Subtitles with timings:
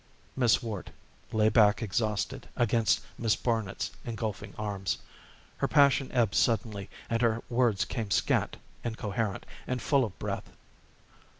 [0.35, 0.89] Miss Worte
[1.31, 4.97] lay back exhausted against Miss Barnet's engulfing arms.
[5.57, 10.49] Her passion ebbed suddenly and her words came scant, incoherent, and full of breath.